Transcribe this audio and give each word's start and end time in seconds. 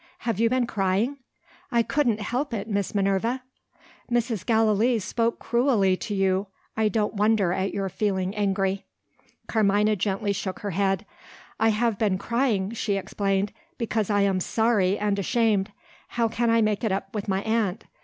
"Have 0.25 0.39
you 0.39 0.49
been 0.49 0.65
crying?" 0.65 1.17
"I 1.71 1.83
couldn't 1.83 2.21
help 2.21 2.55
it, 2.55 2.67
Miss 2.67 2.95
Minerva." 2.95 3.43
"Mrs. 4.11 4.43
Gallilee 4.43 4.97
spoke 4.97 5.37
cruelly 5.37 5.95
to 5.97 6.15
you 6.15 6.47
I 6.75 6.89
don't 6.89 7.13
wonder 7.13 7.53
at 7.53 7.71
your 7.71 7.87
feeling 7.87 8.35
angry." 8.35 8.83
Carmina 9.45 9.95
gently 9.95 10.33
shook 10.33 10.61
her 10.61 10.71
head. 10.71 11.05
"I 11.59 11.69
have 11.69 11.99
been 11.99 12.17
crying," 12.17 12.71
she 12.71 12.95
explained, 12.97 13.53
"because 13.77 14.09
I 14.09 14.21
am 14.21 14.39
sorry 14.39 14.97
and 14.97 15.19
ashamed. 15.19 15.71
How 16.07 16.27
can 16.27 16.49
I 16.49 16.63
make 16.63 16.83
it 16.83 16.91
up 16.91 17.13
with 17.13 17.27
my 17.27 17.43
aunt? 17.43 17.83